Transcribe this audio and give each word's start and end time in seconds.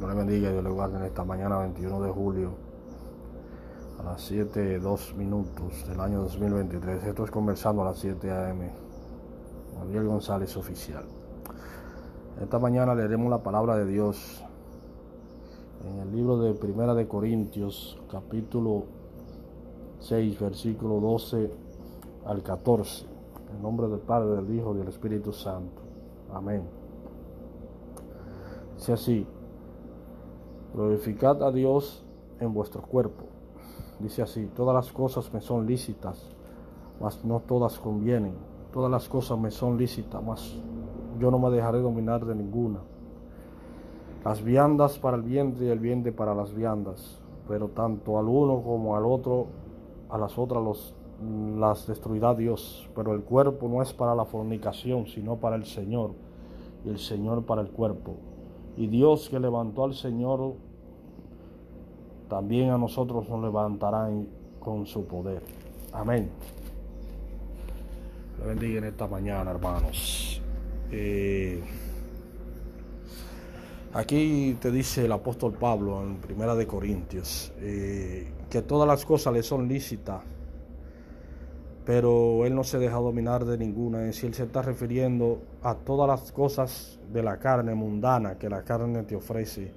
Dios 0.00 0.08
le 0.08 0.16
bendiga 0.16 0.48
y 0.48 0.52
Dios 0.52 0.64
le 0.64 0.70
guarde 0.70 0.96
en 0.96 1.02
esta 1.02 1.24
mañana 1.24 1.58
21 1.58 2.00
de 2.00 2.10
julio 2.10 2.52
a 3.98 4.02
las 4.02 4.22
7, 4.22 4.78
2 4.78 5.14
minutos 5.16 5.86
del 5.86 6.00
año 6.00 6.22
2023. 6.22 7.04
Esto 7.04 7.24
es 7.24 7.30
conversando 7.30 7.82
a 7.82 7.84
las 7.84 7.98
7 7.98 8.30
a.m. 8.30 8.70
Gabriel 9.76 10.06
González 10.06 10.56
Oficial. 10.56 11.04
Esta 12.40 12.58
mañana 12.58 12.94
leeremos 12.94 13.28
la 13.28 13.42
palabra 13.42 13.76
de 13.76 13.84
Dios 13.84 14.42
en 15.86 15.98
el 15.98 16.16
libro 16.16 16.38
de 16.38 16.54
Primera 16.54 16.94
de 16.94 17.06
Corintios, 17.06 18.00
capítulo 18.10 18.84
6, 19.98 20.40
versículo 20.40 20.98
12 20.98 21.52
al 22.24 22.42
14. 22.42 23.04
En 23.54 23.60
nombre 23.60 23.86
del 23.86 24.00
Padre, 24.00 24.36
del 24.36 24.50
Hijo 24.56 24.74
y 24.74 24.78
del 24.78 24.88
Espíritu 24.88 25.30
Santo. 25.34 25.82
Amén. 26.32 26.62
Dice 28.78 28.94
así, 28.94 29.26
glorificad 30.74 31.42
a 31.42 31.50
Dios 31.50 32.04
en 32.40 32.52
vuestro 32.54 32.82
cuerpo. 32.82 33.24
Dice 33.98 34.22
así, 34.22 34.46
todas 34.54 34.74
las 34.74 34.92
cosas 34.92 35.32
me 35.32 35.40
son 35.40 35.66
lícitas, 35.66 36.24
mas 37.00 37.24
no 37.24 37.40
todas 37.40 37.78
convienen. 37.78 38.34
Todas 38.72 38.90
las 38.90 39.08
cosas 39.08 39.38
me 39.38 39.50
son 39.50 39.76
lícitas, 39.76 40.22
mas 40.22 40.56
yo 41.18 41.30
no 41.30 41.38
me 41.38 41.50
dejaré 41.50 41.80
dominar 41.80 42.24
de 42.24 42.34
ninguna. 42.34 42.80
Las 44.24 44.42
viandas 44.42 44.98
para 44.98 45.16
el 45.16 45.22
vientre 45.22 45.66
y 45.66 45.70
el 45.70 45.78
vientre 45.78 46.12
para 46.12 46.34
las 46.34 46.54
viandas, 46.54 47.20
pero 47.48 47.68
tanto 47.68 48.18
al 48.18 48.28
uno 48.28 48.62
como 48.62 48.96
al 48.96 49.04
otro, 49.06 49.46
a 50.08 50.18
las 50.18 50.38
otras 50.38 50.62
los, 50.62 50.94
las 51.58 51.86
destruirá 51.86 52.34
Dios. 52.34 52.88
Pero 52.94 53.12
el 53.12 53.22
cuerpo 53.22 53.68
no 53.68 53.82
es 53.82 53.92
para 53.92 54.14
la 54.14 54.24
fornicación, 54.24 55.06
sino 55.06 55.36
para 55.36 55.56
el 55.56 55.64
Señor, 55.64 56.12
y 56.84 56.90
el 56.90 56.98
Señor 56.98 57.44
para 57.44 57.62
el 57.62 57.70
cuerpo. 57.70 58.14
Y 58.76 58.86
Dios 58.86 59.28
que 59.28 59.40
levantó 59.40 59.84
al 59.84 59.94
Señor, 59.94 60.54
también 62.30 62.70
a 62.70 62.78
nosotros 62.78 63.28
nos 63.28 63.42
levantará 63.42 64.08
con 64.60 64.86
su 64.86 65.04
poder. 65.04 65.42
Amén. 65.92 66.30
Le 68.38 68.46
bendiga 68.46 68.78
en 68.78 68.84
esta 68.84 69.06
mañana, 69.06 69.50
hermanos. 69.50 70.40
Eh, 70.92 71.60
aquí 73.92 74.56
te 74.60 74.70
dice 74.70 75.04
el 75.04 75.12
apóstol 75.12 75.52
Pablo 75.52 76.02
en 76.02 76.16
Primera 76.16 76.54
de 76.54 76.66
Corintios 76.66 77.52
eh, 77.58 78.32
que 78.48 78.62
todas 78.62 78.88
las 78.88 79.04
cosas 79.04 79.34
le 79.34 79.42
son 79.42 79.68
lícitas, 79.68 80.22
pero 81.84 82.46
él 82.46 82.54
no 82.54 82.64
se 82.64 82.78
deja 82.78 82.96
dominar 82.96 83.44
de 83.44 83.58
ninguna. 83.58 84.08
Es 84.08 84.16
si 84.16 84.26
él 84.26 84.34
se 84.34 84.44
está 84.44 84.62
refiriendo 84.62 85.42
a 85.62 85.74
todas 85.74 86.08
las 86.08 86.32
cosas 86.32 87.00
de 87.12 87.22
la 87.24 87.38
carne 87.38 87.74
mundana 87.74 88.38
que 88.38 88.48
la 88.48 88.62
carne 88.62 89.02
te 89.02 89.16
ofrece. 89.16 89.72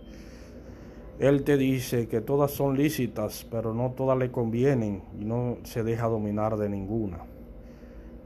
Él 1.23 1.45
te 1.45 1.55
dice 1.55 2.09
que 2.09 2.19
todas 2.19 2.51
son 2.51 2.75
lícitas, 2.75 3.47
pero 3.49 3.73
no 3.73 3.91
todas 3.91 4.17
le 4.17 4.29
convienen 4.29 5.03
y 5.17 5.23
no 5.23 5.55
se 5.63 5.81
deja 5.81 6.07
dominar 6.07 6.57
de 6.57 6.67
ninguna. 6.67 7.19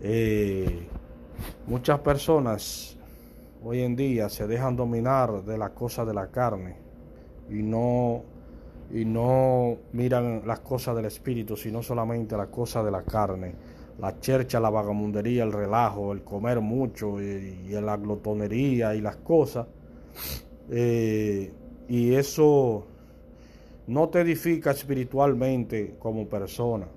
Eh, 0.02 0.88
muchas 1.68 2.00
personas 2.00 2.98
hoy 3.64 3.82
en 3.82 3.96
día 3.96 4.30
se 4.30 4.48
dejan 4.48 4.76
dominar 4.76 5.44
de 5.44 5.60
las 5.60 5.70
cosas 5.74 6.08
de 6.08 6.16
la 6.16 6.32
carne 6.32 6.78
y 7.52 7.62
no, 7.62 8.24
y 8.92 9.06
no 9.06 9.78
miran 9.94 10.42
las 10.48 10.62
cosas 10.62 10.96
del 10.96 11.06
espíritu, 11.06 11.56
sino 11.56 11.84
solamente 11.84 12.36
las 12.36 12.48
cosas 12.48 12.84
de 12.84 12.90
la 12.90 13.04
carne. 13.04 13.54
La 14.00 14.20
chercha, 14.20 14.60
la 14.60 14.72
vagamundería, 14.72 15.44
el 15.44 15.54
relajo, 15.54 16.14
el 16.14 16.24
comer 16.24 16.62
mucho 16.62 17.22
y, 17.22 17.70
la 17.80 17.96
glotonería 17.96 18.96
y 18.96 19.02
las 19.02 19.18
cosas. 19.18 19.68
Eh, 20.72 21.52
y 21.88 22.16
eso 22.16 22.86
no 23.88 24.10
te 24.10 24.22
edifica 24.22 24.72
espiritualmente 24.72 25.96
como 26.00 26.28
persona, 26.28 26.88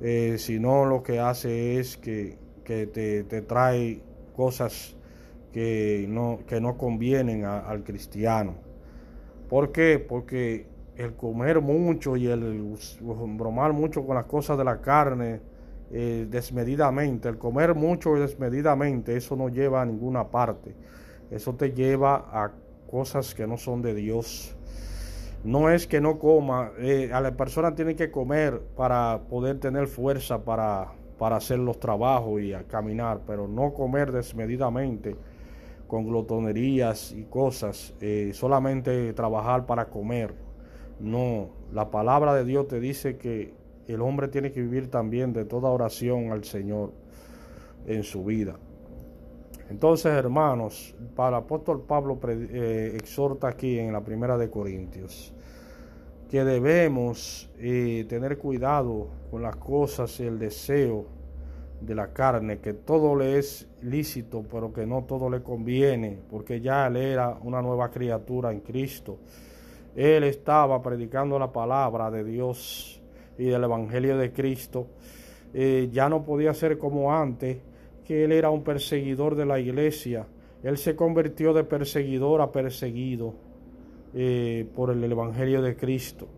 eh, 0.00 0.36
sino 0.38 0.84
lo 0.86 1.02
que 1.02 1.20
hace 1.20 1.78
es 1.78 1.96
que, 1.96 2.38
que 2.64 2.86
te, 2.86 3.24
te, 3.24 3.42
trae 3.42 4.00
cosas 4.34 4.96
que 5.52 6.06
no, 6.08 6.40
que 6.46 6.60
no 6.60 6.76
convienen 6.76 7.44
al 7.44 7.84
cristiano. 7.84 8.54
¿Por 9.48 9.72
qué? 9.72 9.98
Porque 9.98 10.66
el 10.96 11.14
comer 11.14 11.60
mucho 11.60 12.16
y 12.16 12.26
el 12.26 12.74
bromar 13.36 13.72
mucho 13.72 14.04
con 14.06 14.16
las 14.16 14.24
cosas 14.24 14.56
de 14.56 14.64
la 14.64 14.80
carne 14.80 15.40
eh, 15.90 16.26
desmedidamente, 16.28 17.28
el 17.28 17.38
comer 17.38 17.74
mucho 17.74 18.16
y 18.16 18.20
desmedidamente, 18.20 19.16
eso 19.16 19.36
no 19.36 19.48
lleva 19.48 19.82
a 19.82 19.86
ninguna 19.86 20.28
parte. 20.28 20.74
Eso 21.30 21.54
te 21.54 21.72
lleva 21.72 22.28
a 22.32 22.52
cosas 22.90 23.34
que 23.34 23.46
no 23.46 23.56
son 23.56 23.82
de 23.82 23.94
Dios. 23.94 24.54
No 25.44 25.70
es 25.70 25.86
que 25.86 26.00
no 26.00 26.18
coma, 26.18 26.72
eh, 26.78 27.10
a 27.12 27.20
la 27.20 27.36
persona 27.36 27.74
tiene 27.74 27.94
que 27.94 28.10
comer 28.10 28.60
para 28.76 29.20
poder 29.28 29.60
tener 29.60 29.86
fuerza 29.86 30.44
para, 30.44 30.92
para 31.18 31.36
hacer 31.36 31.58
los 31.58 31.78
trabajos 31.78 32.40
y 32.40 32.52
caminar, 32.68 33.20
pero 33.26 33.46
no 33.46 33.72
comer 33.72 34.10
desmedidamente 34.10 35.16
con 35.86 36.04
glotonerías 36.04 37.12
y 37.12 37.24
cosas, 37.24 37.94
eh, 38.00 38.30
solamente 38.34 39.12
trabajar 39.12 39.66
para 39.66 39.86
comer. 39.86 40.34
No, 40.98 41.50
la 41.72 41.90
palabra 41.90 42.34
de 42.34 42.44
Dios 42.44 42.66
te 42.68 42.80
dice 42.80 43.16
que 43.16 43.54
el 43.86 44.00
hombre 44.00 44.28
tiene 44.28 44.50
que 44.50 44.62
vivir 44.62 44.90
también 44.90 45.32
de 45.32 45.44
toda 45.44 45.70
oración 45.70 46.32
al 46.32 46.44
Señor 46.44 46.92
en 47.86 48.02
su 48.02 48.24
vida. 48.24 48.56
Entonces, 49.68 50.12
hermanos, 50.12 50.94
para 51.14 51.38
el 51.38 51.44
apóstol 51.44 51.82
Pablo 51.86 52.18
eh, 52.28 52.92
exhorta 52.96 53.48
aquí 53.48 53.78
en 53.78 53.92
la 53.92 54.00
primera 54.02 54.38
de 54.38 54.48
Corintios 54.48 55.34
que 56.30 56.44
debemos 56.44 57.48
eh, 57.58 58.04
tener 58.08 58.38
cuidado 58.38 59.08
con 59.30 59.42
las 59.42 59.56
cosas 59.56 60.18
y 60.20 60.24
el 60.24 60.38
deseo 60.38 61.06
de 61.80 61.94
la 61.94 62.12
carne, 62.12 62.58
que 62.58 62.72
todo 62.72 63.14
le 63.14 63.38
es 63.38 63.68
lícito, 63.82 64.44
pero 64.50 64.72
que 64.72 64.86
no 64.86 65.04
todo 65.04 65.30
le 65.30 65.42
conviene, 65.42 66.18
porque 66.28 66.60
ya 66.60 66.86
él 66.86 66.96
era 66.96 67.38
una 67.42 67.62
nueva 67.62 67.90
criatura 67.90 68.50
en 68.50 68.60
Cristo. 68.60 69.18
Él 69.94 70.24
estaba 70.24 70.82
predicando 70.82 71.38
la 71.38 71.52
palabra 71.52 72.10
de 72.10 72.24
Dios 72.24 73.00
y 73.38 73.44
del 73.44 73.64
Evangelio 73.64 74.16
de 74.18 74.32
Cristo. 74.32 74.88
Eh, 75.54 75.88
ya 75.92 76.08
no 76.08 76.24
podía 76.24 76.52
ser 76.54 76.76
como 76.76 77.14
antes, 77.14 77.58
que 78.06 78.24
él 78.24 78.32
era 78.32 78.50
un 78.50 78.62
perseguidor 78.62 79.34
de 79.34 79.44
la 79.44 79.58
iglesia. 79.58 80.26
Él 80.62 80.78
se 80.78 80.94
convirtió 80.94 81.52
de 81.52 81.64
perseguidor 81.64 82.40
a 82.40 82.52
perseguido 82.52 83.34
eh, 84.14 84.66
por 84.74 84.90
el 84.90 85.02
Evangelio 85.04 85.60
de 85.60 85.76
Cristo. 85.76 86.28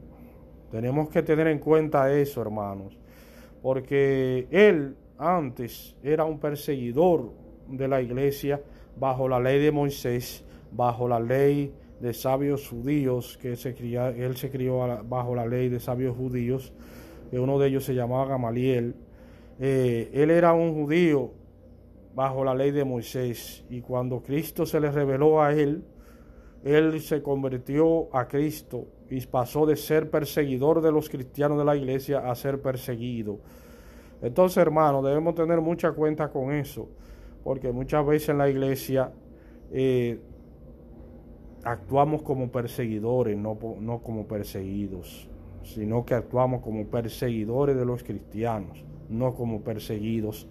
Tenemos 0.71 1.09
que 1.09 1.23
tener 1.23 1.47
en 1.47 1.59
cuenta 1.59 2.12
eso, 2.12 2.41
hermanos, 2.41 2.99
porque 3.62 4.47
él 4.51 4.97
antes 5.19 5.97
era 6.03 6.25
un 6.25 6.39
perseguidor 6.39 7.33
de 7.69 7.89
la 7.89 8.01
iglesia 8.01 8.61
bajo 8.99 9.28
la 9.28 9.39
ley 9.39 9.61
de 9.61 9.71
Moisés, 9.71 10.45
bajo 10.73 11.09
la 11.09 11.21
ley 11.21 11.73
de 12.01 12.12
sabios 12.15 12.69
judíos, 12.69 13.39
que 13.41 13.51
él 13.51 14.37
se 14.37 14.51
crió 14.51 15.03
bajo 15.05 15.34
la 15.34 15.47
ley 15.47 15.69
de 15.69 15.81
sabios 15.81 16.17
judíos, 16.17 16.73
uno 17.33 17.59
de 17.59 17.69
ellos 17.69 17.84
se 17.84 17.95
llamaba 17.95 18.27
Gamaliel. 18.27 18.95
Eh, 19.61 20.11
él 20.15 20.31
era 20.31 20.53
un 20.53 20.73
judío 20.73 21.33
bajo 22.15 22.45
la 22.45 22.55
ley 22.55 22.71
de 22.71 22.85
Moisés 22.85 23.65
y 23.69 23.81
cuando 23.81 24.23
Cristo 24.23 24.67
se 24.67 24.81
le 24.81 24.91
reveló 24.91 25.43
a 25.43 25.53
él, 25.53 25.85
él 26.65 27.01
se 27.01 27.23
convirtió 27.23 28.15
a 28.15 28.27
Cristo 28.27 28.87
y 29.09 29.25
pasó 29.27 29.67
de 29.67 29.77
ser 29.77 30.11
perseguidor 30.11 30.81
de 30.81 30.93
los 30.93 31.09
cristianos 31.09 31.59
de 31.59 31.65
la 31.65 31.77
iglesia 31.77 32.31
a 32.31 32.35
ser 32.35 32.61
perseguido. 32.61 33.39
Entonces, 34.21 34.59
hermanos, 34.59 35.05
debemos 35.05 35.35
tener 35.35 35.61
mucha 35.61 35.93
cuenta 35.93 36.29
con 36.29 36.53
eso, 36.53 36.89
porque 37.45 37.71
muchas 37.73 38.05
veces 38.05 38.31
en 38.31 38.39
la 38.39 38.49
iglesia 38.49 39.13
eh, 39.71 40.21
actuamos 41.63 42.23
como 42.23 42.51
perseguidores, 42.51 43.37
no, 43.37 43.57
no 43.81 44.01
como 44.03 44.27
perseguidos, 44.27 45.28
sino 45.63 46.04
que 46.04 46.15
actuamos 46.15 46.63
como 46.63 46.87
perseguidores 46.87 47.77
de 47.77 47.84
los 47.84 48.03
cristianos, 48.03 48.84
no 49.09 49.34
como 49.34 49.63
perseguidos, 49.63 50.49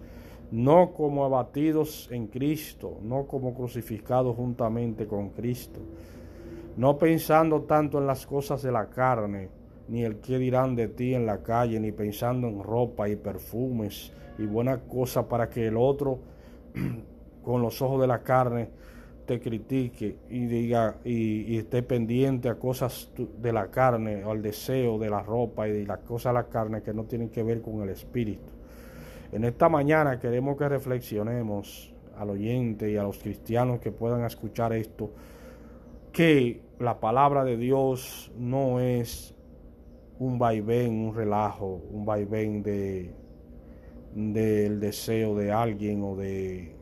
no 0.50 0.92
como 0.92 1.24
abatidos 1.24 2.08
en 2.10 2.26
Cristo, 2.26 2.98
no 3.02 3.26
como 3.26 3.54
crucificados 3.54 4.34
juntamente 4.36 5.06
con 5.06 5.30
Cristo, 5.30 5.80
no 6.76 6.96
pensando 6.96 7.62
tanto 7.62 7.98
en 7.98 8.06
las 8.06 8.26
cosas 8.26 8.62
de 8.62 8.72
la 8.72 8.88
carne, 8.88 9.48
ni 9.88 10.04
el 10.04 10.16
qué 10.20 10.38
dirán 10.38 10.76
de 10.76 10.88
ti 10.88 11.14
en 11.14 11.26
la 11.26 11.42
calle, 11.42 11.80
ni 11.80 11.92
pensando 11.92 12.46
en 12.48 12.62
ropa 12.62 13.08
y 13.08 13.16
perfumes 13.16 14.12
y 14.38 14.46
buenas 14.46 14.80
cosas 14.88 15.24
para 15.26 15.48
que 15.48 15.66
el 15.66 15.76
otro, 15.76 16.20
con 17.42 17.62
los 17.62 17.80
ojos 17.82 18.00
de 18.00 18.06
la 18.06 18.22
carne, 18.22 18.68
te 19.26 19.40
critique 19.40 20.16
y 20.30 20.46
diga 20.46 20.96
y, 21.04 21.54
y, 21.54 21.58
esté 21.58 21.82
pendiente 21.82 22.48
a 22.48 22.54
cosas 22.54 23.10
de 23.16 23.52
la 23.52 23.70
carne 23.70 24.24
o 24.24 24.30
al 24.30 24.40
deseo 24.40 24.98
de 24.98 25.10
la 25.10 25.22
ropa 25.22 25.68
y 25.68 25.72
de 25.72 25.86
las 25.86 25.98
cosas 25.98 26.32
de 26.32 26.34
la 26.34 26.48
carne 26.48 26.82
que 26.82 26.94
no 26.94 27.04
tienen 27.04 27.28
que 27.28 27.42
ver 27.42 27.60
con 27.60 27.82
el 27.82 27.90
espíritu. 27.90 28.57
En 29.30 29.44
esta 29.44 29.68
mañana 29.68 30.18
queremos 30.18 30.56
que 30.56 30.68
reflexionemos 30.68 31.92
al 32.16 32.30
oyente 32.30 32.90
y 32.90 32.96
a 32.96 33.02
los 33.02 33.18
cristianos 33.18 33.78
que 33.78 33.92
puedan 33.92 34.24
escuchar 34.24 34.72
esto, 34.72 35.10
que 36.12 36.62
la 36.78 36.98
palabra 36.98 37.44
de 37.44 37.58
Dios 37.58 38.32
no 38.38 38.80
es 38.80 39.34
un 40.18 40.38
vaivén, 40.38 40.94
un 40.94 41.14
relajo, 41.14 41.82
un 41.90 42.06
vaivén 42.06 42.62
de 42.62 43.14
del 44.14 44.80
deseo 44.80 45.36
de 45.36 45.52
alguien 45.52 46.02
o 46.02 46.16
de 46.16 46.74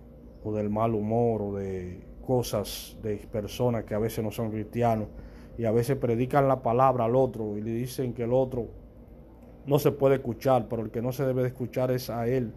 o 0.45 0.53
del 0.55 0.71
mal 0.71 0.95
humor 0.95 1.43
o 1.43 1.55
de 1.57 2.01
cosas 2.25 2.97
de 3.03 3.17
personas 3.17 3.85
que 3.85 3.95
a 3.95 3.99
veces 3.99 4.25
no 4.25 4.31
son 4.31 4.51
cristianos 4.51 5.09
y 5.59 5.65
a 5.65 5.73
veces 5.73 5.97
predican 5.97 6.47
la 6.47 6.63
palabra 6.63 7.05
al 7.07 7.17
otro 7.17 7.59
y 7.59 7.63
le 7.63 7.73
dicen 7.73 8.15
que 8.15 8.23
el 8.23 8.33
otro 8.33 8.69
no 9.67 9.79
se 9.79 9.93
puede 9.93 10.17
escuchar, 10.17 10.67
pero 10.69 10.83
el 10.83 10.91
que 10.91 11.03
no 11.03 11.13
se 11.13 11.25
debe 11.25 11.43
de 11.43 11.49
escuchar 11.49 11.91
es 11.91 12.11
a 12.11 12.27
él 12.27 12.53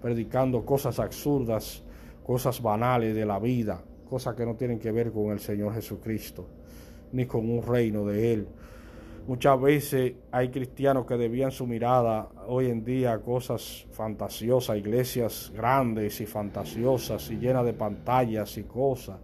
predicando 0.00 0.64
cosas 0.64 0.98
absurdas, 0.98 1.82
cosas 2.24 2.60
banales 2.62 3.14
de 3.14 3.26
la 3.26 3.38
vida, 3.38 3.82
cosas 4.08 4.34
que 4.34 4.46
no 4.46 4.54
tienen 4.54 4.78
que 4.78 4.90
ver 4.90 5.12
con 5.12 5.30
el 5.30 5.40
Señor 5.40 5.74
Jesucristo, 5.74 6.46
ni 7.12 7.26
con 7.26 7.48
un 7.48 7.62
reino 7.62 8.04
de 8.06 8.32
Él. 8.32 8.48
Muchas 9.26 9.60
veces 9.60 10.14
hay 10.32 10.48
cristianos 10.48 11.06
que 11.06 11.16
debían 11.16 11.50
su 11.50 11.66
mirada 11.66 12.28
hoy 12.48 12.70
en 12.70 12.82
día 12.84 13.12
a 13.12 13.20
cosas 13.20 13.86
fantasiosas, 13.92 14.78
iglesias 14.78 15.52
grandes 15.54 16.20
y 16.20 16.26
fantasiosas 16.26 17.30
y 17.30 17.36
llenas 17.36 17.64
de 17.64 17.74
pantallas 17.74 18.56
y 18.56 18.64
cosas, 18.64 19.18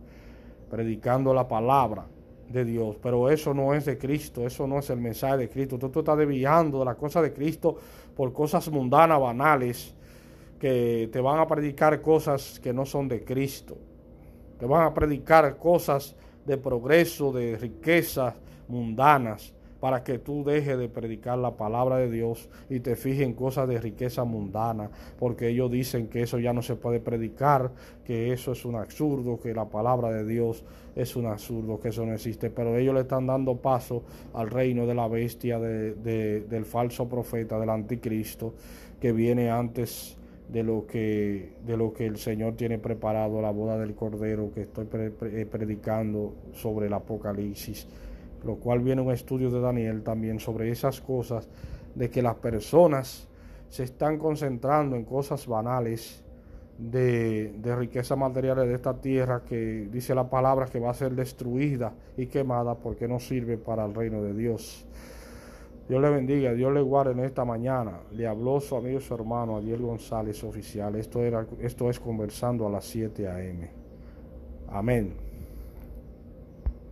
predicando 0.71 1.33
la 1.33 1.49
palabra 1.49 2.07
de 2.49 2.65
Dios. 2.65 2.97
Pero 3.03 3.31
eso 3.31 3.55
no 3.55 3.75
es 3.75 3.85
de 3.85 3.99
Cristo, 3.99 4.47
eso 4.47 4.67
no 4.67 4.79
es 4.79 4.91
el 4.91 5.01
mensaje 5.01 5.37
de 5.39 5.49
Cristo. 5.49 5.79
Tú, 5.79 5.89
tú 5.89 6.01
estás 6.01 6.19
desviando 6.19 6.81
de 6.81 6.85
la 6.85 6.95
cosa 6.95 7.23
de 7.23 7.33
Cristo 7.33 7.77
por 8.15 8.33
cosas 8.33 8.69
mundanas, 8.71 9.21
banales, 9.21 9.95
que 10.59 11.09
te 11.13 11.21
van 11.21 11.39
a 11.39 11.47
predicar 11.47 12.01
cosas 12.01 12.59
que 12.61 12.73
no 12.73 12.87
son 12.87 13.09
de 13.09 13.25
Cristo. 13.25 13.77
Te 14.59 14.67
van 14.67 14.85
a 14.85 14.95
predicar 14.95 15.59
cosas 15.59 16.17
de 16.47 16.57
progreso, 16.57 17.33
de 17.33 17.57
riquezas 17.59 18.35
mundanas, 18.69 19.53
para 19.81 20.03
que 20.03 20.19
tú 20.19 20.45
dejes 20.45 20.79
de 20.79 20.89
predicar 20.89 21.39
la 21.39 21.57
palabra 21.57 21.97
de 21.97 22.11
Dios 22.11 22.49
y 22.71 22.81
te 22.81 22.97
fijes 22.97 23.23
en 23.23 23.35
cosas 23.35 23.69
de 23.69 23.81
riqueza 23.81 24.25
mundana, 24.25 24.91
porque 25.19 25.49
ellos 25.49 25.71
dicen 25.71 26.09
que 26.09 26.23
eso 26.23 26.39
ya 26.39 26.53
no 26.53 26.63
se 26.63 26.77
puede 26.77 27.01
predicar, 27.01 27.71
que 28.05 28.33
eso 28.33 28.53
es 28.53 28.65
un 28.65 28.77
absurdo, 28.77 29.39
que 29.39 29.55
la 29.55 29.67
palabra 29.67 30.11
de 30.11 30.25
Dios 30.25 30.65
es 30.95 31.15
un 31.17 31.27
absurdo, 31.27 31.79
que 31.79 31.89
eso 31.89 32.07
no 32.07 32.15
existe, 32.15 32.51
pero 32.51 32.77
ellos 32.77 32.95
le 32.95 33.03
están 33.03 33.27
dando 33.27 33.57
paso 33.57 34.03
al 34.33 34.51
reino 34.51 34.87
de 34.87 34.95
la 34.95 35.09
bestia, 35.09 35.59
del 35.59 36.65
falso 36.65 37.09
profeta, 37.09 37.59
del 37.59 37.71
anticristo, 37.71 38.55
que 39.01 39.13
viene 39.13 39.51
antes 39.51 40.17
de 40.49 40.63
lo 40.63 40.87
que 40.87 41.51
de 41.67 41.77
lo 41.77 41.93
que 41.93 42.07
el 42.07 42.19
Señor 42.19 42.55
tiene 42.55 42.79
preparado 42.79 43.43
la 43.43 43.51
boda 43.51 43.77
del 43.79 43.95
cordero 43.95 44.53
que 44.55 44.63
estoy 44.63 44.87
eh, 44.93 45.47
predicando 45.51 46.35
sobre 46.53 46.87
el 46.87 46.93
apocalipsis 46.93 47.89
lo 48.47 48.57
cual 48.57 48.81
viene 48.81 49.03
un 49.03 49.13
estudio 49.13 49.51
de 49.51 49.61
Daniel 49.61 50.03
también 50.03 50.41
sobre 50.41 50.71
esas 50.71 51.01
cosas 51.01 51.49
de 51.95 52.11
que 52.11 52.23
las 52.23 52.37
personas 52.37 53.29
se 53.69 53.85
están 53.85 54.19
concentrando 54.19 54.97
en 54.97 55.05
cosas 55.05 55.47
banales 55.47 56.23
de, 56.79 57.53
de 57.59 57.77
riquezas 57.77 58.17
materiales 58.17 58.69
de 58.69 58.75
esta 58.75 58.95
tierra 59.01 59.43
que 59.45 59.89
dice 59.91 60.15
la 60.15 60.29
palabra 60.29 60.67
que 60.67 60.79
va 60.79 60.91
a 60.91 60.95
ser 60.95 61.15
destruida 61.15 61.93
y 62.17 62.27
quemada 62.27 62.75
porque 62.77 63.09
no 63.09 63.19
sirve 63.19 63.57
para 63.59 63.85
el 63.85 63.95
reino 63.95 64.23
de 64.23 64.35
Dios. 64.35 64.87
Dios 65.89 66.03
le 66.03 66.11
bendiga, 66.11 66.53
Dios 66.53 66.73
le 66.73 66.83
guarde 66.83 67.13
en 67.13 67.21
esta 67.21 67.45
mañana. 67.45 68.01
Le 68.13 68.27
habló 68.27 68.61
su 68.61 68.77
amigo 68.77 68.99
y 68.99 69.03
su 69.03 69.15
hermano 69.15 69.57
Adiel 69.57 69.83
González, 69.83 70.43
oficial. 70.43 70.97
Esto, 70.97 71.23
era, 71.23 71.47
esto 71.61 71.89
es 71.89 72.01
conversando 72.01 72.67
a 72.67 72.71
las 72.71 72.85
7 72.87 73.29
a.m. 73.29 73.71
Amén. 74.69 75.26